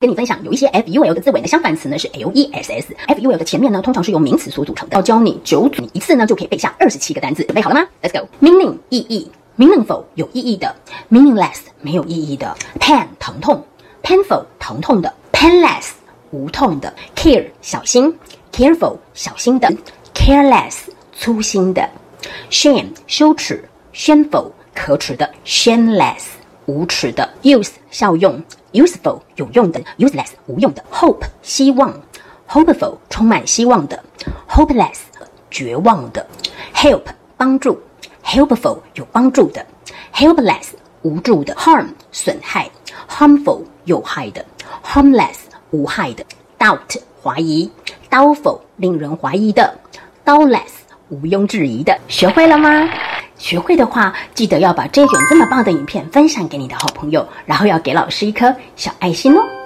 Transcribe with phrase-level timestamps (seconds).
[0.00, 2.96] 跟你分享，有一些 f u l 的字尾的相反词呢是 l e s s。
[3.06, 4.96] f u l 的前面呢通常是由名词所组成的。
[4.96, 7.44] 要教你九组，一次呢就可以背下二十七个单词。
[7.44, 8.26] 准备好了吗？Let's go。
[8.40, 10.74] Meaning 意义，meaningful 有意义的
[11.10, 13.62] ，meaningless 没有意义的，pain 疼痛
[14.02, 15.90] ，painful 疼痛的，painless
[16.30, 18.18] 无痛的，care 小心
[18.54, 19.70] ，careful 小心的
[20.14, 20.76] ，careless
[21.12, 21.86] 粗心的
[22.50, 23.62] ，shame 羞耻
[23.92, 26.22] ，shameful 可耻的，shameless
[26.70, 28.40] 无耻的，use 效用。
[28.72, 31.92] useful 有用的，useless 无用的；hope 希望
[32.48, 34.00] ，hopeful 充满希望的
[34.48, 34.98] ；hopeless
[35.50, 36.24] 绝望的
[36.72, 37.02] ；help
[37.36, 37.76] 帮助
[38.24, 39.66] ，helpful 有帮助的
[40.14, 40.68] ；helpless
[41.02, 42.70] 无助的；harm 损害
[43.08, 44.44] ，harmful 有害的
[44.84, 45.38] ；harmless
[45.70, 46.24] 无害的
[46.56, 47.68] ；doubt 怀疑
[48.08, 49.76] ；doubtful 令人怀疑的
[50.24, 50.70] ；doubtless
[51.08, 51.98] 毋庸置疑的。
[52.06, 52.88] 学会了吗？
[53.40, 59.59] 学会的话，记得要把这种这么棒的影片分享给你的好朋友，然后要给老师一颗小爱心哦。